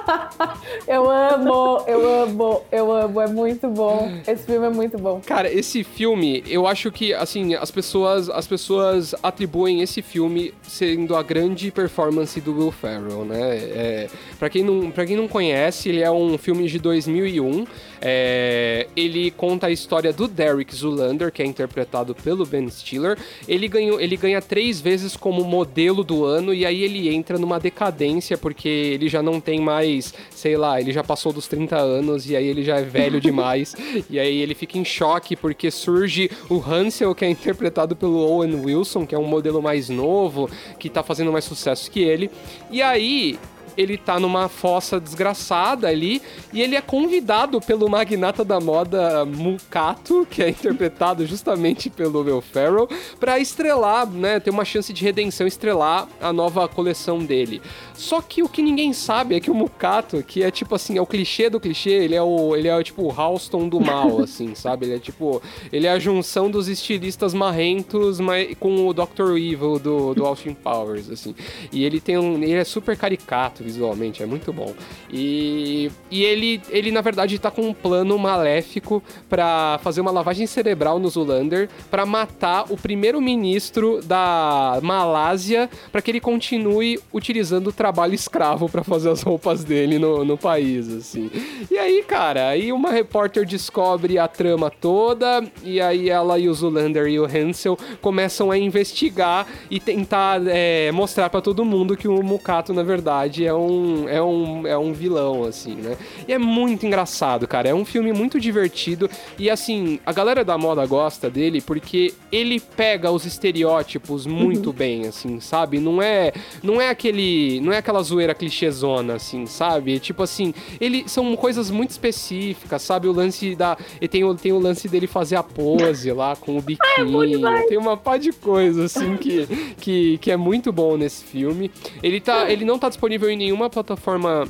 [0.87, 3.21] eu amo, eu amo, eu amo.
[3.21, 4.11] É muito bom.
[4.27, 5.21] Esse filme é muito bom.
[5.25, 11.15] Cara, esse filme, eu acho que, assim, as pessoas, as pessoas atribuem esse filme sendo
[11.15, 13.50] a grande performance do Will Ferrell, né?
[13.53, 14.07] É,
[14.39, 17.65] para quem, não, quem não conhece, ele é um filme de 2001.
[18.01, 23.17] É, ele conta a história do Derek Zulander, que é interpretado pelo Ben Stiller.
[23.47, 27.59] Ele, ganhou, ele ganha três vezes como modelo do ano e aí ele entra numa
[27.59, 32.27] decadência porque ele já não tem mais, sei lá, ele já passou dos 30 anos
[32.27, 33.75] e aí ele já é velho demais.
[34.09, 38.55] e aí ele fica em choque porque surge o Hansel, que é interpretado pelo Owen
[38.55, 40.49] Wilson, que é um modelo mais novo,
[40.79, 42.31] que tá fazendo mais sucesso que ele.
[42.71, 43.37] E aí
[43.77, 46.21] ele tá numa fossa desgraçada ali
[46.53, 52.41] e ele é convidado pelo magnata da moda Mukato, que é interpretado justamente pelo Will
[52.41, 52.87] Ferrell,
[53.19, 57.61] para estrelar, né, ter uma chance de redenção, estrelar a nova coleção dele.
[57.93, 61.01] Só que o que ninguém sabe é que o Mukato, que é tipo assim, é
[61.01, 64.55] o clichê do clichê, ele é o ele é tipo o Halston do mal, assim,
[64.55, 64.85] sabe?
[64.85, 65.41] Ele é tipo,
[65.71, 69.37] ele é a junção dos estilistas marrentos mas, com o Dr.
[69.37, 71.35] Evil do, do Austin Powers, assim.
[71.71, 74.73] E ele tem um, ele é super caricato visualmente, é muito bom.
[75.11, 80.45] E, e ele, ele, na verdade, tá com um plano maléfico para fazer uma lavagem
[80.45, 87.71] cerebral no Zulander para matar o primeiro-ministro da Malásia para que ele continue utilizando o
[87.71, 91.29] trabalho escravo para fazer as roupas dele no, no país, assim.
[91.69, 96.53] E aí, cara, aí uma repórter descobre a trama toda e aí ela e o
[96.53, 102.07] Zulander e o Hansel começam a investigar e tentar é, mostrar para todo mundo que
[102.07, 105.97] o Mukato, na verdade, é é um, é um, é um vilão, assim, né?
[106.27, 107.69] E é muito engraçado, cara.
[107.69, 109.09] É um filme muito divertido.
[109.37, 114.75] E assim, a galera da moda gosta dele porque ele pega os estereótipos muito uhum.
[114.75, 115.79] bem, assim, sabe?
[115.79, 116.33] Não é,
[116.63, 117.59] não é aquele.
[117.61, 119.99] Não é aquela zoeira clichêzona, assim, sabe?
[119.99, 123.07] Tipo assim, ele são coisas muito específicas, sabe?
[123.07, 123.77] O lance da.
[123.99, 127.41] E tem, o, tem o lance dele fazer a pose lá com o biquíni.
[127.51, 129.47] É tem uma pá de coisa, assim, que,
[129.77, 131.71] que, que é muito bom nesse filme.
[132.01, 134.47] Ele, tá, ele não tá disponível em nenhuma plataforma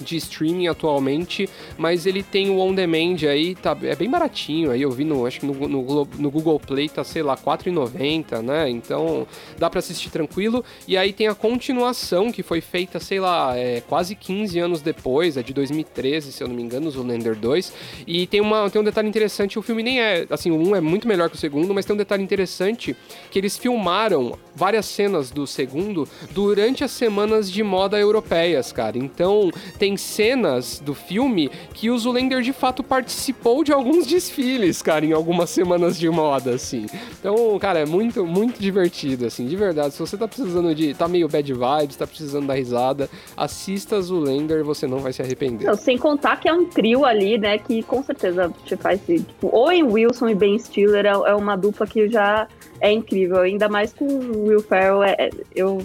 [0.00, 4.70] de streaming atualmente, mas ele tem o on demand aí, tá, é bem baratinho.
[4.70, 8.42] Aí eu vi no, acho que no, no, no Google Play tá, sei lá, R$4,90,
[8.42, 8.68] né?
[8.68, 9.26] Então
[9.58, 10.64] dá para assistir tranquilo.
[10.86, 15.36] E aí tem a continuação que foi feita, sei lá, é, quase 15 anos depois,
[15.36, 17.72] é de 2013, se eu não me engano, o Lender 2.
[18.06, 20.80] E tem, uma, tem um detalhe interessante, o filme nem é, assim, o um é
[20.80, 22.96] muito melhor que o segundo, mas tem um detalhe interessante
[23.30, 28.98] que eles filmaram várias cenas do segundo durante as semanas de moda europeias, cara.
[28.98, 35.04] Então tem cenas do filme que o Zulander de fato participou de alguns desfiles, cara,
[35.04, 36.86] em algumas semanas de moda, assim.
[37.18, 39.94] Então, cara, é muito, muito divertido, assim, de verdade.
[39.94, 40.94] Se você tá precisando de.
[40.94, 45.66] tá meio bad vibes, tá precisando da risada, assista Zulander, você não vai se arrepender.
[45.66, 49.00] Não, sem contar que é um trio ali, né, que com certeza te faz.
[49.00, 52.46] Tipo, Owen Wilson e Ben Stiller é, é uma dupla que já
[52.80, 55.82] é incrível, ainda mais com o Will Ferrell, é, é eu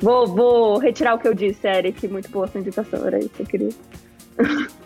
[0.00, 2.06] Vou, vou retirar o que eu disse, Eric.
[2.06, 3.70] Muito boa sua indicação, era isso que eu queria.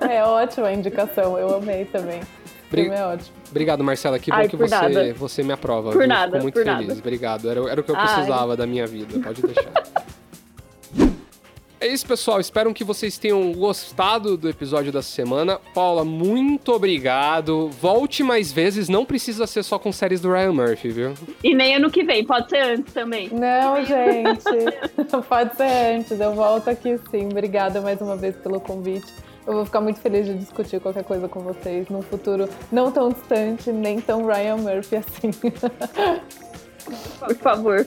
[0.00, 2.20] É ótima a indicação, eu amei também.
[2.68, 2.88] Bri...
[2.88, 3.36] é ótimo.
[3.48, 4.18] Obrigado, Marcela.
[4.18, 5.92] Que bom Ai, que você, você me aprova.
[5.92, 6.32] Por nada.
[6.32, 6.88] Fico muito por feliz.
[6.88, 6.98] Nada.
[6.98, 7.48] Obrigado.
[7.48, 8.56] Era, era o que eu precisava Ai.
[8.56, 9.20] da minha vida.
[9.20, 9.70] Pode deixar.
[11.78, 12.40] É isso, pessoal.
[12.40, 15.60] Espero que vocês tenham gostado do episódio da semana.
[15.74, 17.68] Paula, muito obrigado.
[17.68, 18.88] Volte mais vezes.
[18.88, 21.14] Não precisa ser só com séries do Ryan Murphy, viu?
[21.44, 22.24] E nem ano que vem.
[22.24, 23.28] Pode ser antes também.
[23.28, 24.42] Não, gente.
[25.28, 26.18] Pode ser antes.
[26.18, 27.26] Eu volto aqui sim.
[27.26, 29.12] Obrigada mais uma vez pelo convite.
[29.46, 33.10] Eu vou ficar muito feliz de discutir qualquer coisa com vocês num futuro não tão
[33.10, 35.30] distante, nem tão Ryan Murphy assim.
[37.20, 37.86] Por favor.